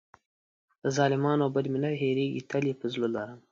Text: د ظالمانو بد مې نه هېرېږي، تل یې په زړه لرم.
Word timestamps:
د 0.83 0.85
ظالمانو 0.97 1.45
بد 1.55 1.65
مې 1.71 1.79
نه 1.83 1.89
هېرېږي، 2.01 2.41
تل 2.49 2.63
یې 2.69 2.75
په 2.81 2.85
زړه 2.93 3.07
لرم. 3.15 3.39